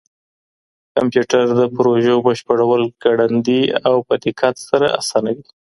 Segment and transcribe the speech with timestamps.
[0.95, 5.45] کمپيوټر د پروژو بشپړول ګړندي او په دقت سره اسانوي.